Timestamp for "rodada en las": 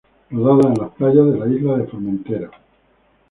0.31-0.89